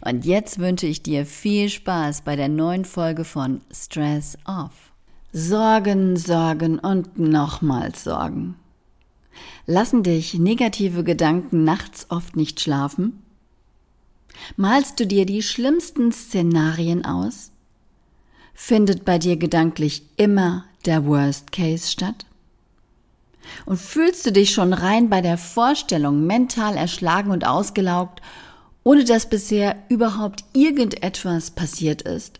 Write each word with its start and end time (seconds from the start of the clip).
Und 0.00 0.24
jetzt 0.24 0.58
wünsche 0.58 0.86
ich 0.86 1.02
dir 1.02 1.26
viel 1.26 1.68
Spaß 1.68 2.22
bei 2.22 2.36
der 2.36 2.48
neuen 2.48 2.84
Folge 2.84 3.24
von 3.24 3.60
Stress 3.70 4.38
Off. 4.46 4.72
Sorgen, 5.32 6.16
Sorgen 6.16 6.78
und 6.78 7.18
nochmals 7.18 8.04
Sorgen. 8.04 8.56
Lassen 9.66 10.02
dich 10.02 10.34
negative 10.34 11.04
Gedanken 11.04 11.64
nachts 11.64 12.06
oft 12.08 12.36
nicht 12.36 12.60
schlafen? 12.60 13.22
Malst 14.56 15.00
du 15.00 15.06
dir 15.06 15.26
die 15.26 15.42
schlimmsten 15.42 16.12
Szenarien 16.12 17.04
aus? 17.04 17.50
Findet 18.54 19.04
bei 19.04 19.18
dir 19.18 19.36
gedanklich 19.36 20.02
immer 20.16 20.64
der 20.86 21.04
Worst 21.04 21.52
Case 21.52 21.90
statt? 21.90 22.24
Und 23.64 23.78
fühlst 23.78 24.24
du 24.26 24.32
dich 24.32 24.50
schon 24.50 24.72
rein 24.72 25.08
bei 25.08 25.20
der 25.20 25.38
Vorstellung 25.38 26.26
mental 26.26 26.76
erschlagen 26.76 27.30
und 27.30 27.46
ausgelaugt 27.46 28.22
ohne 28.86 29.02
dass 29.02 29.28
bisher 29.28 29.82
überhaupt 29.88 30.44
irgendetwas 30.52 31.50
passiert 31.50 32.02
ist? 32.02 32.38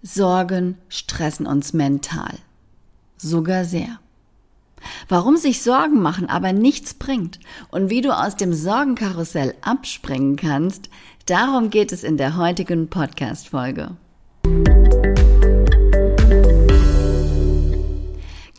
Sorgen 0.00 0.78
stressen 0.88 1.44
uns 1.44 1.72
mental. 1.72 2.38
Sogar 3.16 3.64
sehr. 3.64 3.98
Warum 5.08 5.36
sich 5.36 5.62
Sorgen 5.62 6.00
machen 6.00 6.30
aber 6.30 6.52
nichts 6.52 6.94
bringt 6.94 7.40
und 7.72 7.90
wie 7.90 8.00
du 8.00 8.16
aus 8.16 8.36
dem 8.36 8.54
Sorgenkarussell 8.54 9.56
abspringen 9.60 10.36
kannst, 10.36 10.88
darum 11.26 11.70
geht 11.70 11.90
es 11.90 12.04
in 12.04 12.16
der 12.16 12.36
heutigen 12.36 12.88
Podcast-Folge. 12.88 13.96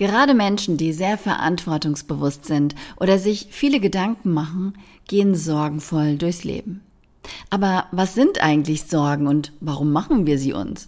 Gerade 0.02 0.34
Menschen, 0.34 0.78
die 0.78 0.94
sehr 0.94 1.16
verantwortungsbewusst 1.16 2.46
sind 2.46 2.74
oder 3.00 3.20
sich 3.20 3.48
viele 3.52 3.80
Gedanken 3.80 4.34
machen, 4.34 4.74
gehen 5.12 5.36
sorgenvoll 5.36 6.16
durchs 6.16 6.46
Leben. 6.46 6.82
Aber 7.50 7.88
was 7.92 8.16
sind 8.16 8.42
eigentlich 8.42 8.84
Sorgen 8.84 9.28
und 9.28 9.52
warum 9.60 9.92
machen 9.92 10.26
wir 10.26 10.40
sie 10.40 10.54
uns? 10.54 10.88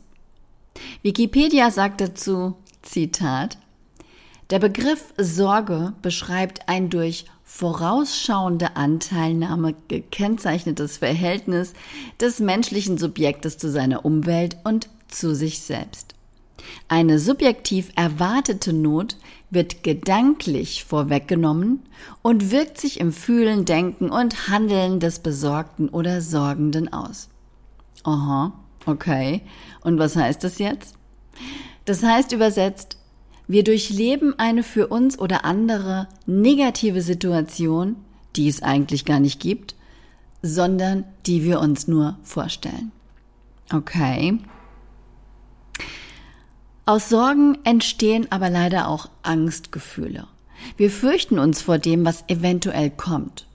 Wikipedia 1.02 1.70
sagt 1.72 2.00
dazu, 2.00 2.56
Zitat, 2.84 3.58
der 4.50 4.60
Begriff 4.60 5.14
Sorge 5.18 5.92
beschreibt 6.02 6.70
ein 6.70 6.90
durch 6.90 7.26
vorausschauende 7.44 8.78
Anteilnahme 8.78 9.76
gekennzeichnetes 9.90 10.96
Verhältnis 10.98 11.74
des 12.22 12.40
menschlichen 12.40 12.98
Subjektes 12.98 13.58
zu 13.58 13.70
seiner 13.70 14.06
Umwelt 14.06 14.56
und 14.64 14.88
zu 15.10 15.36
sich 15.36 15.60
selbst. 15.60 16.16
Eine 16.88 17.20
subjektiv 17.20 17.92
erwartete 17.96 18.74
Not 18.74 19.18
wird 19.50 19.84
gedanklich 19.84 20.84
vorweggenommen 20.84 21.82
und 22.22 22.52
wirkt 22.52 22.80
sich 22.80 23.00
im 23.00 23.12
Fühlen, 23.14 23.66
Denken 23.66 24.10
und 24.10 24.48
Handeln 24.50 25.00
des 25.00 25.20
Besorgten 25.20 25.90
oder 25.90 26.22
Sorgenden 26.22 26.92
aus. 26.92 27.30
Aha, 28.04 28.54
okay. 28.86 29.42
Und 29.82 30.00
was 30.00 30.16
heißt 30.16 30.44
das 30.44 30.60
jetzt? 30.60 30.96
Das 31.86 32.04
heißt 32.04 32.32
übersetzt, 32.32 32.98
wir 33.48 33.64
durchleben 33.64 34.38
eine 34.40 34.64
für 34.64 34.88
uns 34.88 35.20
oder 35.20 35.46
andere 35.46 36.08
negative 36.26 37.02
Situation, 37.02 37.98
die 38.36 38.48
es 38.48 38.64
eigentlich 38.64 39.06
gar 39.06 39.20
nicht 39.20 39.40
gibt, 39.40 39.76
sondern 40.42 41.06
die 41.26 41.44
wir 41.44 41.60
uns 41.60 41.88
nur 41.88 42.18
vorstellen. 42.24 42.92
Okay. 43.72 44.40
Aus 46.86 47.08
Sorgen 47.08 47.58
entstehen 47.64 48.28
aber 48.30 48.50
leider 48.50 48.90
auch 48.90 49.10
Angstgefühle. 49.22 50.28
Wir 50.76 50.92
fürchten 50.92 51.40
uns 51.40 51.62
vor 51.62 51.78
dem, 51.78 52.06
was 52.06 52.26
eventuell 52.28 52.90
kommt. 52.90 53.48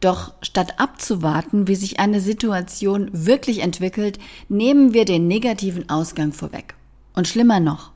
Doch 0.00 0.34
statt 0.42 0.78
abzuwarten, 0.78 1.66
wie 1.66 1.76
sich 1.76 1.98
eine 1.98 2.20
Situation 2.20 3.08
wirklich 3.12 3.60
entwickelt, 3.60 4.18
nehmen 4.50 4.92
wir 4.92 5.06
den 5.06 5.26
negativen 5.28 5.88
Ausgang 5.88 6.32
vorweg. 6.32 6.74
Und 7.14 7.26
schlimmer 7.26 7.58
noch, 7.58 7.92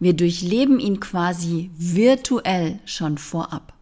wir 0.00 0.14
durchleben 0.14 0.80
ihn 0.80 1.00
quasi 1.00 1.70
virtuell 1.76 2.78
schon 2.86 3.18
vorab. 3.18 3.74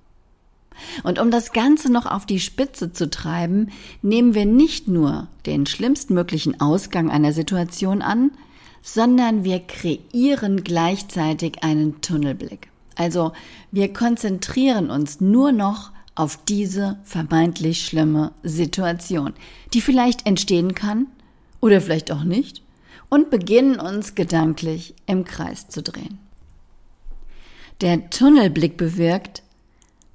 Und 1.05 1.21
um 1.21 1.31
das 1.31 1.53
Ganze 1.53 1.91
noch 1.91 2.07
auf 2.07 2.27
die 2.27 2.41
Spitze 2.41 2.93
zu 2.93 3.09
treiben, 3.09 3.71
nehmen 4.03 4.35
wir 4.35 4.47
nicht 4.47 4.89
nur 4.89 5.29
den 5.47 5.67
schlimmstmöglichen 5.67 6.61
Ausgang 6.61 7.11
einer 7.11 7.33
Situation 7.33 8.03
an, 8.03 8.33
sondern 8.83 9.45
wir 9.45 9.61
kreieren 9.61 10.65
gleichzeitig 10.65 11.63
einen 11.63 12.01
Tunnelblick. 12.01 12.69
Also 12.97 13.33
wir 13.71 13.93
konzentrieren 13.93 14.91
uns 14.91 15.21
nur 15.21 15.53
noch 15.53 15.93
auf 16.15 16.39
diese 16.45 16.99
vermeintlich 17.05 17.87
schlimme 17.87 18.33
Situation, 18.43 19.33
die 19.73 19.81
vielleicht 19.81 20.27
entstehen 20.27 20.75
kann 20.75 21.07
oder 21.61 21.81
vielleicht 21.81 22.13
auch 22.13 22.25
nicht, 22.25 22.63
und 23.09 23.31
beginnen 23.31 23.79
uns 23.79 24.15
gedanklich 24.15 24.95
im 25.07 25.25
Kreis 25.25 25.69
zu 25.69 25.83
drehen. 25.83 26.19
Der 27.81 28.11
Tunnelblick 28.11 28.77
bewirkt, 28.77 29.43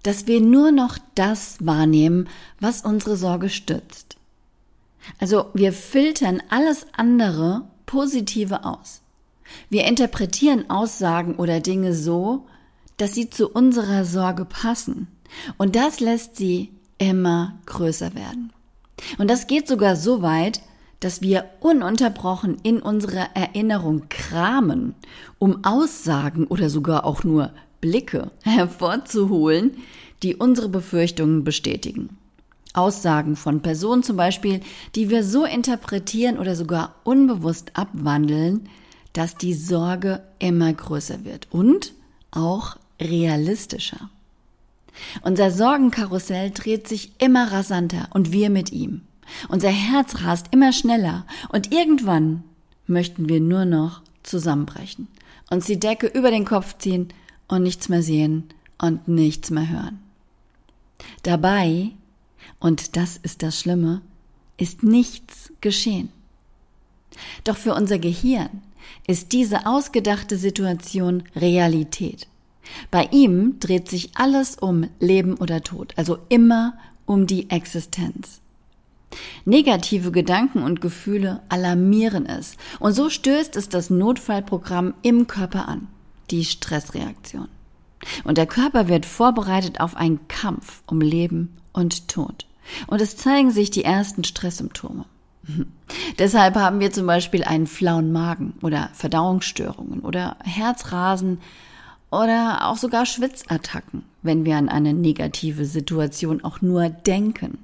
dass 0.03 0.25
wir 0.25 0.41
nur 0.41 0.72
noch 0.72 0.97
das 1.16 1.57
wahrnehmen, 1.59 2.29
was 2.59 2.81
unsere 2.81 3.17
Sorge 3.17 3.50
stützt. 3.50 4.17
Also 5.19 5.47
wir 5.53 5.73
filtern 5.73 6.41
alles 6.50 6.88
andere 6.94 7.67
Positive 7.87 8.63
aus. 8.65 9.01
Wir 9.69 9.85
interpretieren 9.85 10.69
Aussagen 10.69 11.35
oder 11.35 11.61
Dinge 11.61 11.95
so, 11.95 12.45
dass 12.97 13.15
sie 13.15 13.31
zu 13.31 13.49
unserer 13.49 14.05
Sorge 14.05 14.45
passen. 14.45 15.07
Und 15.57 15.75
das 15.75 15.99
lässt 15.99 16.35
sie 16.35 16.69
immer 16.99 17.57
größer 17.65 18.13
werden. 18.13 18.53
Und 19.17 19.29
das 19.29 19.47
geht 19.47 19.67
sogar 19.67 19.95
so 19.95 20.21
weit, 20.21 20.61
dass 20.99 21.21
wir 21.21 21.45
ununterbrochen 21.59 22.57
in 22.63 22.81
unserer 22.81 23.35
Erinnerung 23.35 24.09
kramen, 24.09 24.95
um 25.37 25.63
Aussagen 25.63 26.47
oder 26.47 26.69
sogar 26.69 27.05
auch 27.05 27.23
nur 27.23 27.51
Blicke 27.81 28.31
hervorzuholen, 28.44 29.77
die 30.23 30.35
unsere 30.35 30.69
Befürchtungen 30.69 31.44
bestätigen. 31.44 32.16
Aussagen 32.77 33.35
von 33.35 33.62
Personen 33.62 34.03
zum 34.03 34.18
Beispiel, 34.18 34.62
die 34.95 35.09
wir 35.09 35.24
so 35.24 35.45
interpretieren 35.45 36.38
oder 36.38 36.56
sogar 36.56 36.95
unbewusst 37.03 37.71
abwandeln, 37.74 38.69
dass 39.13 39.35
die 39.35 39.53
Sorge 39.53 40.21
immer 40.39 40.71
größer 40.71 41.25
wird 41.25 41.47
und 41.50 41.94
auch 42.31 42.77
realistischer. 43.01 44.09
Unser 45.21 45.51
Sorgenkarussell 45.51 46.51
dreht 46.51 46.88
sich 46.88 47.12
immer 47.19 47.51
rasanter 47.51 48.07
und 48.13 48.31
wir 48.31 48.50
mit 48.50 48.71
ihm. 48.71 49.01
Unser 49.50 49.69
Herz 49.69 50.24
rast 50.24 50.47
immer 50.51 50.71
schneller 50.71 51.25
und 51.50 51.74
irgendwann 51.74 52.44
möchten 52.85 53.27
wir 53.27 53.41
nur 53.41 53.65
noch 53.65 54.01
zusammenbrechen, 54.24 55.07
uns 55.50 55.65
die 55.65 55.79
Decke 55.79 56.07
über 56.07 56.31
den 56.31 56.45
Kopf 56.45 56.77
ziehen 56.77 57.09
und 57.47 57.63
nichts 57.63 57.89
mehr 57.89 58.01
sehen 58.01 58.45
und 58.77 59.07
nichts 59.07 59.50
mehr 59.50 59.69
hören. 59.69 60.00
Dabei 61.24 61.91
und 62.59 62.95
das 62.98 63.18
ist 63.18 63.44
das 63.44 63.59
Schlimme, 63.59 64.01
ist 64.57 64.83
nichts 64.83 65.51
geschehen. 65.62 66.09
Doch 67.44 67.57
für 67.57 67.74
unser 67.74 68.00
Gehirn 68.00 68.62
ist 69.07 69.31
diese 69.31 69.65
ausgedachte 69.65 70.38
Situation 70.38 71.24
Realität. 71.36 72.27
Bei 72.92 73.07
ihm 73.12 73.59
dreht 73.59 73.89
sich 73.89 74.12
alles 74.15 74.56
um 74.56 74.89
Leben 75.00 75.36
oder 75.36 75.62
Tod, 75.62 75.94
also 75.95 76.18
immer 76.30 76.77
um 77.06 77.27
die 77.27 77.50
Existenz. 77.50 78.42
Negative 79.45 80.12
Gedanken 80.12 80.63
und 80.63 80.81
Gefühle 80.81 81.42
alarmieren 81.48 82.25
es 82.25 82.57
und 82.80 82.92
so 82.94 83.10
stößt 83.10 83.56
es 83.56 83.69
das 83.69 83.89
Notfallprogramm 83.89 84.94
im 85.01 85.27
Körper 85.27 85.68
an, 85.69 85.88
die 86.30 86.44
Stressreaktion. 86.44 87.48
Und 88.25 88.38
der 88.38 88.48
Körper 88.48 88.89
wird 88.89 89.06
vorbereitet 89.06 89.80
auf 89.80 89.95
einen 89.95 90.27
Kampf 90.27 90.83
um 90.88 91.00
Leben 91.00 91.53
und 91.71 92.10
Tod. 92.10 92.46
Und 92.87 93.01
es 93.01 93.17
zeigen 93.17 93.51
sich 93.51 93.71
die 93.71 93.83
ersten 93.83 94.23
Stresssymptome. 94.23 95.05
Deshalb 96.19 96.55
haben 96.55 96.79
wir 96.79 96.91
zum 96.91 97.07
Beispiel 97.07 97.43
einen 97.43 97.67
flauen 97.67 98.11
Magen 98.11 98.53
oder 98.61 98.89
Verdauungsstörungen 98.93 100.01
oder 100.01 100.37
Herzrasen 100.43 101.39
oder 102.11 102.67
auch 102.67 102.77
sogar 102.77 103.05
Schwitzattacken, 103.05 104.03
wenn 104.21 104.45
wir 104.45 104.57
an 104.57 104.69
eine 104.69 104.93
negative 104.93 105.65
Situation 105.65 106.43
auch 106.43 106.61
nur 106.61 106.89
denken. 106.89 107.59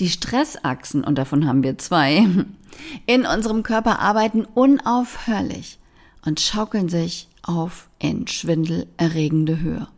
Die 0.00 0.08
Stressachsen, 0.08 1.04
und 1.04 1.16
davon 1.18 1.46
haben 1.46 1.62
wir 1.62 1.78
zwei, 1.78 2.26
in 3.06 3.26
unserem 3.26 3.62
Körper 3.62 4.00
arbeiten 4.00 4.44
unaufhörlich 4.44 5.78
und 6.24 6.40
schaukeln 6.40 6.88
sich 6.88 7.28
auf 7.42 7.88
in 7.98 8.26
schwindelerregende 8.26 9.60
Höhe. 9.60 9.88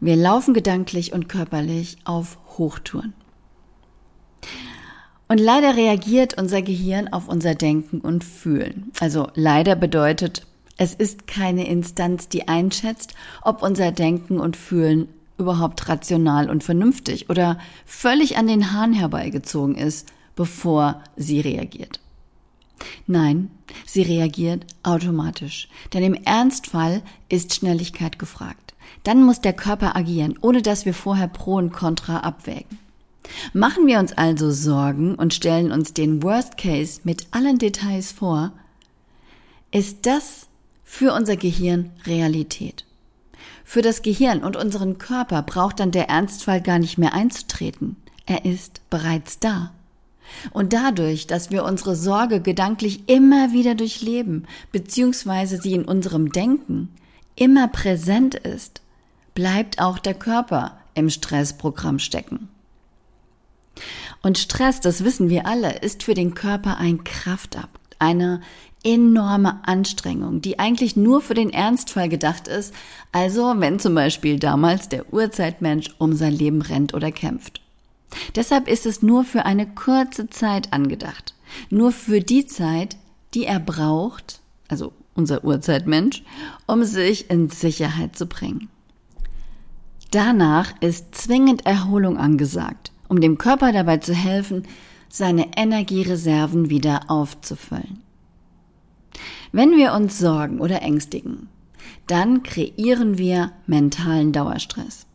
Wir 0.00 0.16
laufen 0.16 0.54
gedanklich 0.54 1.12
und 1.12 1.28
körperlich 1.28 1.98
auf 2.04 2.38
Hochtouren. 2.56 3.14
Und 5.26 5.38
leider 5.38 5.76
reagiert 5.76 6.38
unser 6.38 6.62
Gehirn 6.62 7.08
auf 7.08 7.28
unser 7.28 7.54
Denken 7.54 8.00
und 8.00 8.24
Fühlen. 8.24 8.92
Also 9.00 9.28
leider 9.34 9.76
bedeutet, 9.76 10.46
es 10.76 10.94
ist 10.94 11.26
keine 11.26 11.66
Instanz, 11.68 12.28
die 12.28 12.48
einschätzt, 12.48 13.14
ob 13.42 13.62
unser 13.62 13.92
Denken 13.92 14.40
und 14.40 14.56
Fühlen 14.56 15.08
überhaupt 15.36 15.88
rational 15.88 16.48
und 16.48 16.64
vernünftig 16.64 17.28
oder 17.28 17.58
völlig 17.84 18.36
an 18.36 18.46
den 18.46 18.72
Hahn 18.72 18.92
herbeigezogen 18.92 19.74
ist, 19.74 20.08
bevor 20.34 21.02
sie 21.16 21.40
reagiert. 21.40 22.00
Nein, 23.06 23.50
sie 23.86 24.02
reagiert 24.02 24.66
automatisch, 24.82 25.68
denn 25.92 26.04
im 26.04 26.14
Ernstfall 26.14 27.02
ist 27.28 27.54
Schnelligkeit 27.54 28.18
gefragt. 28.18 28.67
Dann 29.04 29.22
muss 29.22 29.40
der 29.40 29.52
Körper 29.52 29.96
agieren, 29.96 30.38
ohne 30.40 30.62
dass 30.62 30.84
wir 30.84 30.94
vorher 30.94 31.28
Pro 31.28 31.56
und 31.56 31.72
Contra 31.72 32.18
abwägen. 32.20 32.78
Machen 33.52 33.86
wir 33.86 33.98
uns 33.98 34.12
also 34.12 34.50
Sorgen 34.50 35.14
und 35.14 35.34
stellen 35.34 35.72
uns 35.72 35.92
den 35.92 36.22
Worst 36.22 36.56
Case 36.56 37.00
mit 37.04 37.26
allen 37.30 37.58
Details 37.58 38.12
vor, 38.12 38.52
ist 39.70 40.06
das 40.06 40.46
für 40.84 41.12
unser 41.12 41.36
Gehirn 41.36 41.90
Realität. 42.06 42.84
Für 43.64 43.82
das 43.82 44.00
Gehirn 44.00 44.42
und 44.42 44.56
unseren 44.56 44.96
Körper 44.96 45.42
braucht 45.42 45.80
dann 45.80 45.90
der 45.90 46.08
Ernstfall 46.08 46.62
gar 46.62 46.78
nicht 46.78 46.96
mehr 46.96 47.12
einzutreten. 47.12 47.96
Er 48.24 48.46
ist 48.46 48.80
bereits 48.88 49.38
da. 49.38 49.72
Und 50.52 50.72
dadurch, 50.72 51.26
dass 51.26 51.50
wir 51.50 51.64
unsere 51.64 51.96
Sorge 51.96 52.40
gedanklich 52.40 53.08
immer 53.08 53.52
wieder 53.52 53.74
durchleben, 53.74 54.46
beziehungsweise 54.72 55.58
sie 55.60 55.74
in 55.74 55.84
unserem 55.84 56.32
Denken 56.32 56.88
immer 57.38 57.68
präsent 57.68 58.34
ist, 58.34 58.82
bleibt 59.34 59.80
auch 59.80 59.98
der 59.98 60.14
Körper 60.14 60.78
im 60.94 61.10
Stressprogramm 61.10 61.98
stecken. 61.98 62.48
Und 64.22 64.38
Stress, 64.38 64.80
das 64.80 65.04
wissen 65.04 65.30
wir 65.30 65.46
alle, 65.46 65.78
ist 65.78 66.02
für 66.02 66.14
den 66.14 66.34
Körper 66.34 66.78
ein 66.78 67.04
Kraftakt, 67.04 67.96
eine 68.00 68.40
enorme 68.84 69.60
Anstrengung, 69.64 70.40
die 70.40 70.58
eigentlich 70.58 70.96
nur 70.96 71.20
für 71.20 71.34
den 71.34 71.50
Ernstfall 71.50 72.08
gedacht 72.08 72.48
ist, 72.48 72.74
also 73.12 73.54
wenn 73.58 73.78
zum 73.78 73.94
Beispiel 73.94 74.38
damals 74.38 74.88
der 74.88 75.12
Urzeitmensch 75.12 75.94
um 75.98 76.14
sein 76.14 76.32
Leben 76.32 76.62
rennt 76.62 76.94
oder 76.94 77.12
kämpft. 77.12 77.60
Deshalb 78.34 78.68
ist 78.68 78.86
es 78.86 79.02
nur 79.02 79.24
für 79.24 79.44
eine 79.44 79.66
kurze 79.66 80.30
Zeit 80.30 80.72
angedacht. 80.72 81.34
Nur 81.70 81.92
für 81.92 82.20
die 82.20 82.46
Zeit, 82.46 82.96
die 83.34 83.44
er 83.44 83.60
braucht, 83.60 84.40
also 84.68 84.92
unser 85.18 85.44
Urzeitmensch, 85.44 86.22
um 86.66 86.84
sich 86.84 87.28
in 87.28 87.50
Sicherheit 87.50 88.16
zu 88.16 88.26
bringen. 88.26 88.70
Danach 90.10 90.72
ist 90.80 91.14
zwingend 91.14 91.66
Erholung 91.66 92.16
angesagt, 92.16 92.92
um 93.08 93.20
dem 93.20 93.36
Körper 93.36 93.72
dabei 93.72 93.98
zu 93.98 94.14
helfen, 94.14 94.62
seine 95.10 95.48
Energiereserven 95.56 96.70
wieder 96.70 97.10
aufzufüllen. 97.10 98.00
Wenn 99.52 99.76
wir 99.76 99.92
uns 99.92 100.18
sorgen 100.18 100.60
oder 100.60 100.80
ängstigen, 100.82 101.48
dann 102.06 102.42
kreieren 102.42 103.18
wir 103.18 103.52
mentalen 103.66 104.32
Dauerstress. 104.32 105.06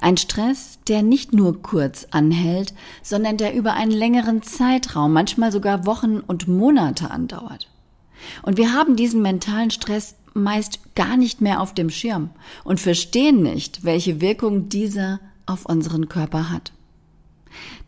Ein 0.00 0.16
Stress, 0.16 0.80
der 0.88 1.02
nicht 1.02 1.32
nur 1.32 1.62
kurz 1.62 2.08
anhält, 2.10 2.74
sondern 3.02 3.36
der 3.36 3.54
über 3.54 3.74
einen 3.74 3.92
längeren 3.92 4.42
Zeitraum, 4.42 5.12
manchmal 5.12 5.52
sogar 5.52 5.86
Wochen 5.86 6.18
und 6.18 6.48
Monate 6.48 7.10
andauert. 7.10 7.68
Und 8.42 8.56
wir 8.56 8.72
haben 8.72 8.96
diesen 8.96 9.22
mentalen 9.22 9.70
Stress 9.70 10.14
meist 10.34 10.94
gar 10.94 11.16
nicht 11.16 11.40
mehr 11.40 11.60
auf 11.60 11.74
dem 11.74 11.90
Schirm 11.90 12.30
und 12.64 12.80
verstehen 12.80 13.42
nicht, 13.42 13.84
welche 13.84 14.20
Wirkung 14.20 14.68
dieser 14.68 15.20
auf 15.46 15.66
unseren 15.66 16.08
Körper 16.08 16.50
hat. 16.50 16.72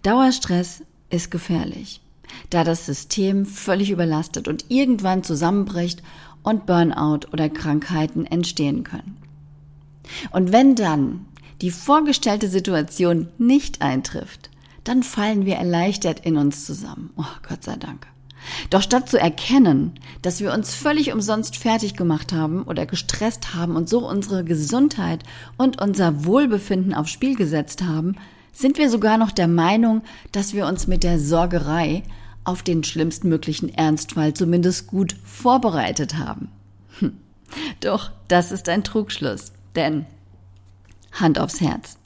Dauerstress 0.03 0.83
ist 1.11 1.31
gefährlich, 1.31 2.01
da 2.49 2.65
das 2.65 2.87
System 2.87 3.47
völlig 3.47 3.91
überlastet 3.91 4.49
und 4.49 4.67
irgendwann 4.69 5.23
zusammenbricht 5.23 6.03
und 6.43 6.67
Burnout 6.67 7.29
oder 7.33 7.49
Krankheiten 7.49 8.27
entstehen 8.27 8.85
können. 8.85 9.17
Und 10.31 10.53
wenn 10.53 10.75
dann 10.75 11.27
die 11.61 11.71
vorgestellte 11.71 12.49
Situation 12.49 13.29
nicht 13.39 13.83
eintrifft, 13.83 14.51
dann 14.85 15.03
fallen 15.03 15.45
wir 15.45 15.57
erleichtert 15.57 16.25
in 16.25 16.39
uns 16.39 16.65
zusammen. 16.65 17.11
Oh, 17.17 17.25
Gott 17.47 17.63
sei 17.63 17.77
Dank. 17.77 18.07
Doch 18.71 18.83
statt 18.83 19.09
zu 19.09 19.19
erkennen, 19.19 19.93
dass 20.23 20.41
wir 20.41 20.53
uns 20.53 20.75
völlig 20.75 21.13
umsonst 21.13 21.57
fertig 21.57 21.97
gemacht 21.97 22.33
haben 22.33 22.63
oder 22.63 22.87
gestresst 22.87 23.55
haben 23.55 23.77
und 23.77 23.89
so 23.89 24.09
unsere 24.09 24.45
Gesundheit 24.45 25.25
und 25.57 25.81
unser 25.81 26.25
Wohlbefinden 26.25 26.95
aufs 26.95 27.11
Spiel 27.11 27.37
gesetzt 27.37 27.83
haben, 27.83 28.17
sind 28.53 28.79
wir 28.79 28.91
sogar 28.91 29.19
noch 29.19 29.31
der 29.31 29.49
Meinung, 29.49 30.03
dass 30.33 30.55
wir 30.55 30.67
uns 30.67 30.87
mit 30.87 31.03
der 31.03 31.19
Sorgerei 31.19 32.03
auf 32.45 32.63
den 32.63 32.85
schlimmstmöglichen 32.85 33.73
Ernstfall 33.75 34.35
zumindest 34.35 34.87
gut 34.87 35.17
vorbereitet 35.25 36.17
haben. 36.17 36.49
Hm. 36.99 37.17
Doch 37.81 38.11
das 38.29 38.53
ist 38.53 38.69
ein 38.69 38.85
Trugschluss, 38.85 39.53
denn 39.77 40.07
Hand 41.13 41.39
aufs 41.39 41.61
Herz. 41.61 41.97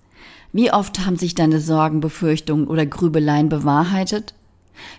Wie 0.52 0.72
oft 0.72 1.04
haben 1.04 1.16
sich 1.16 1.34
deine 1.34 1.60
Sorgen, 1.60 2.00
Befürchtungen 2.00 2.68
oder 2.68 2.86
Grübeleien 2.86 3.48
bewahrheitet? 3.48 4.34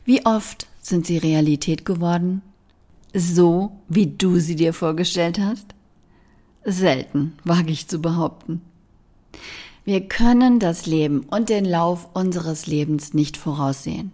Wie 0.04 0.26
oft 0.26 0.68
sind 0.86 1.08
sie 1.08 1.18
Realität 1.18 1.84
geworden? 1.84 2.44
So, 3.12 3.72
wie 3.88 4.06
du 4.06 4.40
sie 4.40 4.56
dir 4.56 4.72
vorgestellt 4.72 5.40
hast? 5.40 5.74
Selten, 6.64 7.34
wage 7.44 7.72
ich 7.72 7.88
zu 7.88 8.00
behaupten. 8.00 8.62
Wir 9.84 10.08
können 10.08 10.60
das 10.60 10.86
Leben 10.86 11.22
und 11.32 11.50
den 11.50 11.66
Lauf 11.66 12.10
unseres 12.14 12.68
Lebens 12.68 13.14
nicht 13.16 13.36
voraussehen, 13.36 14.12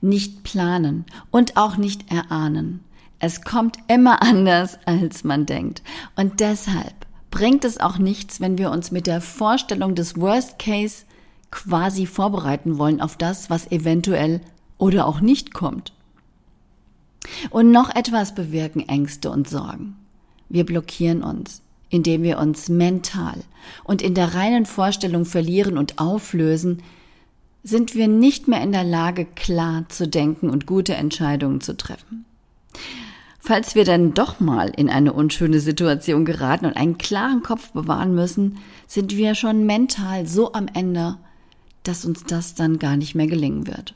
nicht 0.00 0.44
planen 0.44 1.06
und 1.32 1.56
auch 1.56 1.76
nicht 1.76 2.10
erahnen. 2.10 2.84
Es 3.18 3.42
kommt 3.42 3.76
immer 3.88 4.22
anders, 4.30 4.78
als 4.84 5.24
man 5.24 5.44
denkt. 5.44 5.82
Und 6.14 6.38
deshalb 6.38 6.94
bringt 7.32 7.64
es 7.64 7.80
auch 7.80 7.98
nichts, 7.98 8.40
wenn 8.40 8.58
wir 8.58 8.70
uns 8.70 8.92
mit 8.92 9.08
der 9.08 9.20
Vorstellung 9.20 9.96
des 9.96 10.20
Worst 10.20 10.60
Case 10.60 11.04
quasi 11.50 12.06
vorbereiten 12.06 12.78
wollen 12.78 13.00
auf 13.00 13.16
das, 13.16 13.50
was 13.50 13.70
eventuell 13.72 14.40
oder 14.78 15.06
auch 15.06 15.20
nicht 15.20 15.52
kommt. 15.52 15.95
Und 17.50 17.70
noch 17.70 17.94
etwas 17.94 18.34
bewirken 18.34 18.88
Ängste 18.88 19.30
und 19.30 19.48
Sorgen. 19.48 19.96
Wir 20.48 20.64
blockieren 20.64 21.22
uns, 21.22 21.62
indem 21.88 22.22
wir 22.22 22.38
uns 22.38 22.68
mental 22.68 23.40
und 23.84 24.02
in 24.02 24.14
der 24.14 24.34
reinen 24.34 24.66
Vorstellung 24.66 25.24
verlieren 25.24 25.78
und 25.78 25.98
auflösen, 25.98 26.82
sind 27.62 27.94
wir 27.96 28.06
nicht 28.06 28.46
mehr 28.46 28.62
in 28.62 28.70
der 28.70 28.84
Lage, 28.84 29.24
klar 29.24 29.88
zu 29.88 30.06
denken 30.06 30.50
und 30.50 30.66
gute 30.66 30.94
Entscheidungen 30.94 31.60
zu 31.60 31.76
treffen. 31.76 32.24
Falls 33.40 33.74
wir 33.74 33.84
dann 33.84 34.14
doch 34.14 34.40
mal 34.40 34.72
in 34.76 34.90
eine 34.90 35.12
unschöne 35.12 35.60
Situation 35.60 36.24
geraten 36.24 36.66
und 36.66 36.76
einen 36.76 36.98
klaren 36.98 37.42
Kopf 37.42 37.70
bewahren 37.72 38.14
müssen, 38.14 38.58
sind 38.86 39.16
wir 39.16 39.34
schon 39.34 39.66
mental 39.66 40.26
so 40.26 40.52
am 40.52 40.68
Ende, 40.72 41.16
dass 41.84 42.04
uns 42.04 42.24
das 42.24 42.54
dann 42.54 42.78
gar 42.78 42.96
nicht 42.96 43.14
mehr 43.14 43.28
gelingen 43.28 43.66
wird. 43.66 43.94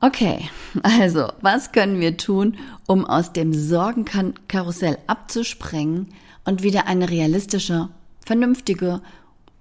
Okay, 0.00 0.50
also 0.82 1.32
was 1.40 1.72
können 1.72 2.00
wir 2.00 2.16
tun, 2.16 2.58
um 2.86 3.04
aus 3.04 3.32
dem 3.32 3.54
Sorgenkarussell 3.54 4.98
abzusprengen 5.06 6.08
und 6.44 6.62
wieder 6.62 6.86
eine 6.86 7.08
realistische, 7.08 7.88
vernünftige, 8.24 9.00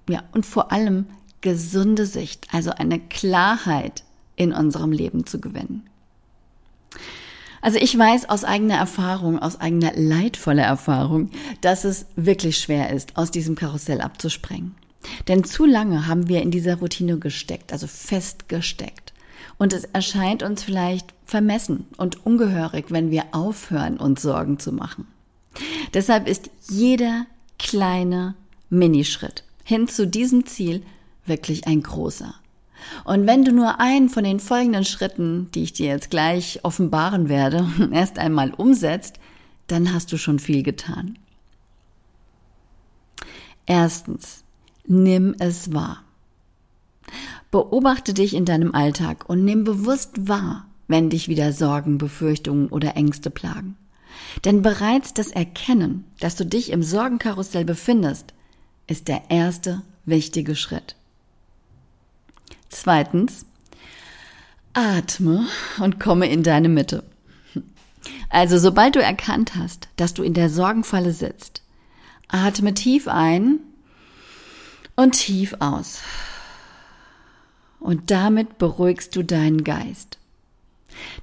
ja, 0.09 0.23
und 0.33 0.45
vor 0.45 0.71
allem 0.71 1.05
gesunde 1.41 2.05
Sicht, 2.05 2.47
also 2.51 2.71
eine 2.71 2.99
Klarheit 2.99 4.03
in 4.35 4.51
unserem 4.51 4.91
Leben 4.91 5.25
zu 5.25 5.39
gewinnen? 5.39 5.89
Also 7.61 7.79
ich 7.79 7.97
weiß 7.97 8.29
aus 8.29 8.43
eigener 8.43 8.75
Erfahrung, 8.75 9.39
aus 9.39 9.59
eigener 9.59 9.93
leidvoller 9.95 10.61
Erfahrung, 10.61 11.31
dass 11.61 11.83
es 11.83 12.05
wirklich 12.15 12.59
schwer 12.59 12.91
ist, 12.91 13.17
aus 13.17 13.31
diesem 13.31 13.55
Karussell 13.55 14.01
abzuspringen. 14.01 14.75
Denn 15.27 15.43
zu 15.43 15.65
lange 15.65 16.05
haben 16.05 16.27
wir 16.27 16.43
in 16.43 16.51
dieser 16.51 16.75
Routine 16.75 17.17
gesteckt, 17.17 17.73
also 17.73 17.87
festgesteckt. 17.87 19.14
Und 19.57 19.73
es 19.73 19.85
erscheint 19.85 20.43
uns 20.43 20.63
vielleicht 20.63 21.13
vermessen 21.25 21.87
und 21.97 22.25
ungehörig, 22.25 22.85
wenn 22.89 23.11
wir 23.11 23.23
aufhören, 23.31 23.97
uns 23.97 24.21
Sorgen 24.21 24.59
zu 24.59 24.71
machen. 24.71 25.07
Deshalb 25.93 26.27
ist 26.27 26.49
jeder 26.69 27.25
kleine 27.57 28.35
Minischritt 28.69 29.43
hin 29.63 29.87
zu 29.87 30.07
diesem 30.07 30.45
Ziel 30.45 30.83
wirklich 31.25 31.67
ein 31.67 31.81
großer. 31.81 32.35
Und 33.03 33.25
wenn 33.25 33.43
du 33.43 33.51
nur 33.51 33.79
einen 33.79 34.09
von 34.09 34.23
den 34.23 34.39
folgenden 34.39 34.85
Schritten, 34.85 35.49
die 35.53 35.63
ich 35.63 35.73
dir 35.73 35.87
jetzt 35.87 36.09
gleich 36.09 36.59
offenbaren 36.63 37.29
werde, 37.29 37.67
erst 37.91 38.19
einmal 38.19 38.53
umsetzt, 38.53 39.19
dann 39.67 39.93
hast 39.93 40.11
du 40.11 40.17
schon 40.17 40.39
viel 40.39 40.61
getan. 40.61 41.17
Erstens, 43.65 44.43
nimm 44.85 45.35
es 45.39 45.73
wahr. 45.73 46.04
Beobachte 47.55 48.13
dich 48.13 48.33
in 48.33 48.43
deinem 48.43 48.75
Alltag 48.75 49.29
und 49.29 49.45
nimm 49.45 49.63
bewusst 49.63 50.27
wahr, 50.27 50.65
wenn 50.89 51.09
dich 51.09 51.29
wieder 51.29 51.53
Sorgen, 51.53 51.97
Befürchtungen 51.97 52.67
oder 52.67 52.97
Ängste 52.97 53.29
plagen. 53.29 53.77
Denn 54.43 54.61
bereits 54.61 55.13
das 55.13 55.31
Erkennen, 55.31 56.03
dass 56.19 56.35
du 56.35 56.45
dich 56.45 56.69
im 56.69 56.83
Sorgenkarussell 56.83 57.63
befindest, 57.63 58.33
ist 58.87 59.07
der 59.07 59.29
erste 59.29 59.83
wichtige 60.03 60.53
Schritt. 60.53 60.97
Zweitens, 62.67 63.45
atme 64.73 65.47
und 65.79 65.97
komme 65.97 66.27
in 66.27 66.43
deine 66.43 66.67
Mitte. 66.67 67.05
Also 68.29 68.57
sobald 68.57 68.97
du 68.97 69.01
erkannt 69.01 69.55
hast, 69.55 69.87
dass 69.95 70.13
du 70.13 70.23
in 70.23 70.33
der 70.33 70.49
Sorgenfalle 70.49 71.13
sitzt, 71.13 71.61
atme 72.27 72.73
tief 72.73 73.07
ein 73.07 73.59
und 74.97 75.13
tief 75.13 75.55
aus. 75.59 76.01
Und 77.85 78.09
damit 78.09 78.57
beruhigst 78.57 79.15
du 79.15 79.21
deinen 79.21 79.63
Geist. 79.63 80.17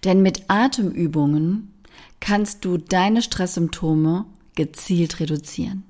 Denn 0.04 0.22
mit 0.22 0.44
Atemübungen 0.46 1.72
kannst 2.20 2.64
du 2.64 2.78
deine 2.78 3.20
Stresssymptome 3.20 4.26
gezielt 4.54 5.18
reduzieren. 5.18 5.82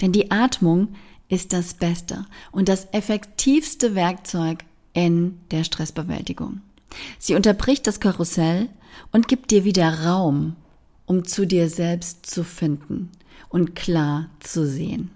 Denn 0.00 0.12
die 0.12 0.30
Atmung 0.30 0.94
ist 1.28 1.52
das 1.52 1.74
beste 1.74 2.24
und 2.52 2.68
das 2.68 2.86
effektivste 2.92 3.96
Werkzeug 3.96 4.64
in 4.92 5.40
der 5.50 5.64
Stressbewältigung. 5.64 6.60
Sie 7.18 7.34
unterbricht 7.34 7.88
das 7.88 7.98
Karussell 7.98 8.68
und 9.10 9.26
gibt 9.26 9.50
dir 9.50 9.64
wieder 9.64 10.04
Raum, 10.04 10.54
um 11.04 11.24
zu 11.24 11.48
dir 11.48 11.68
selbst 11.68 12.26
zu 12.26 12.44
finden 12.44 13.10
und 13.48 13.74
klar 13.74 14.30
zu 14.38 14.68
sehen. 14.68 15.10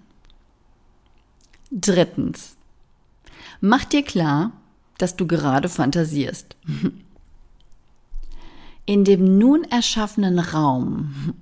Drittens. 1.71 2.57
Mach 3.61 3.85
dir 3.85 4.03
klar, 4.03 4.51
dass 4.97 5.15
du 5.15 5.27
gerade 5.27 5.69
fantasierst. 5.69 6.55
In 8.85 9.03
dem 9.03 9.37
nun 9.37 9.63
erschaffenen 9.65 10.39
Raum 10.39 11.33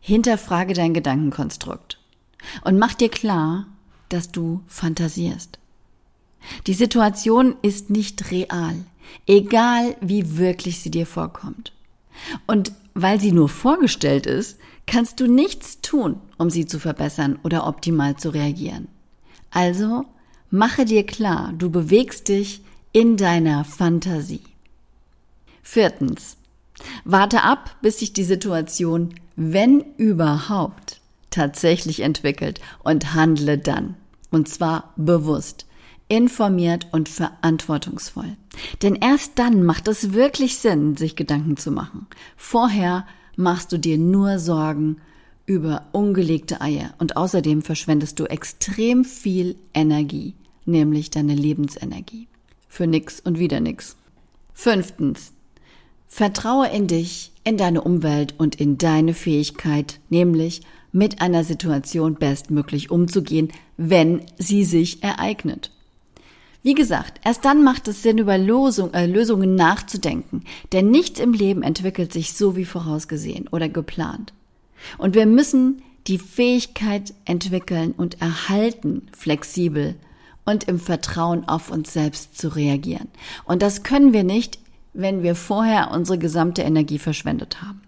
hinterfrage 0.00 0.74
dein 0.74 0.94
Gedankenkonstrukt 0.94 1.98
und 2.64 2.78
mach 2.78 2.94
dir 2.94 3.10
klar, 3.10 3.66
dass 4.08 4.32
du 4.32 4.62
fantasierst. 4.66 5.58
Die 6.66 6.74
Situation 6.74 7.56
ist 7.62 7.90
nicht 7.90 8.30
real, 8.30 8.76
egal 9.26 9.96
wie 10.00 10.38
wirklich 10.38 10.80
sie 10.80 10.90
dir 10.90 11.06
vorkommt. 11.06 11.72
Und 12.46 12.72
weil 12.94 13.20
sie 13.20 13.32
nur 13.32 13.48
vorgestellt 13.48 14.26
ist, 14.26 14.58
kannst 14.86 15.20
du 15.20 15.26
nichts 15.26 15.80
tun, 15.80 16.16
um 16.38 16.50
sie 16.50 16.66
zu 16.66 16.78
verbessern 16.78 17.38
oder 17.44 17.66
optimal 17.66 18.16
zu 18.16 18.30
reagieren. 18.30 18.88
Also 19.50 20.04
mache 20.50 20.84
dir 20.84 21.04
klar, 21.06 21.52
du 21.56 21.70
bewegst 21.70 22.28
dich 22.28 22.62
in 22.92 23.16
deiner 23.16 23.64
Fantasie. 23.64 24.42
Viertens. 25.62 26.36
Warte 27.04 27.42
ab, 27.42 27.76
bis 27.82 27.98
sich 27.98 28.12
die 28.12 28.24
Situation, 28.24 29.14
wenn 29.36 29.84
überhaupt, 29.96 31.00
tatsächlich 31.30 32.00
entwickelt 32.00 32.60
und 32.82 33.14
handle 33.14 33.58
dann. 33.58 33.96
Und 34.30 34.48
zwar 34.48 34.92
bewusst, 34.96 35.66
informiert 36.08 36.88
und 36.90 37.08
verantwortungsvoll. 37.08 38.36
Denn 38.82 38.96
erst 38.96 39.38
dann 39.38 39.62
macht 39.62 39.86
es 39.86 40.12
wirklich 40.12 40.58
Sinn, 40.58 40.96
sich 40.96 41.14
Gedanken 41.14 41.56
zu 41.56 41.70
machen. 41.70 42.06
Vorher 42.36 43.06
machst 43.36 43.70
du 43.72 43.78
dir 43.78 43.98
nur 43.98 44.38
Sorgen 44.38 44.96
über 45.46 45.86
ungelegte 45.92 46.60
Eier 46.60 46.94
und 46.98 47.16
außerdem 47.16 47.62
verschwendest 47.62 48.18
du 48.18 48.24
extrem 48.24 49.04
viel 49.04 49.56
Energie, 49.74 50.34
nämlich 50.64 51.10
deine 51.10 51.34
Lebensenergie. 51.34 52.28
Für 52.72 52.86
nix 52.86 53.18
und 53.18 53.40
wieder 53.40 53.58
nix. 53.58 53.96
Fünftens. 54.54 55.32
Vertraue 56.06 56.68
in 56.68 56.86
dich, 56.86 57.32
in 57.42 57.56
deine 57.56 57.82
Umwelt 57.82 58.34
und 58.38 58.54
in 58.54 58.78
deine 58.78 59.12
Fähigkeit, 59.12 59.98
nämlich 60.08 60.62
mit 60.92 61.20
einer 61.20 61.42
Situation 61.42 62.14
bestmöglich 62.14 62.92
umzugehen, 62.92 63.48
wenn 63.76 64.22
sie 64.38 64.64
sich 64.64 65.02
ereignet. 65.02 65.72
Wie 66.62 66.74
gesagt, 66.74 67.20
erst 67.24 67.44
dann 67.44 67.64
macht 67.64 67.88
es 67.88 68.04
Sinn, 68.04 68.18
über 68.18 68.38
Losung, 68.38 68.94
äh, 68.94 69.06
Lösungen 69.06 69.56
nachzudenken, 69.56 70.44
denn 70.72 70.90
nichts 70.90 71.18
im 71.18 71.32
Leben 71.32 71.64
entwickelt 71.64 72.12
sich 72.12 72.34
so 72.34 72.54
wie 72.54 72.64
vorausgesehen 72.64 73.48
oder 73.48 73.68
geplant. 73.68 74.32
Und 74.96 75.16
wir 75.16 75.26
müssen 75.26 75.82
die 76.06 76.18
Fähigkeit 76.18 77.14
entwickeln 77.24 77.94
und 77.96 78.22
erhalten, 78.22 79.08
flexibel 79.16 79.96
und 80.50 80.64
im 80.64 80.80
Vertrauen 80.80 81.48
auf 81.48 81.70
uns 81.70 81.92
selbst 81.92 82.36
zu 82.36 82.48
reagieren. 82.48 83.08
Und 83.44 83.62
das 83.62 83.82
können 83.82 84.12
wir 84.12 84.24
nicht, 84.24 84.58
wenn 84.92 85.22
wir 85.22 85.34
vorher 85.34 85.90
unsere 85.92 86.18
gesamte 86.18 86.62
Energie 86.62 86.98
verschwendet 86.98 87.62
haben. 87.62 87.82